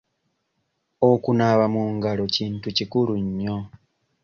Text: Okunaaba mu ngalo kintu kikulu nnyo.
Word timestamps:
Okunaaba 1.11 1.65
mu 1.75 1.83
ngalo 1.95 2.23
kintu 2.35 2.67
kikulu 2.77 3.13
nnyo. 3.25 3.57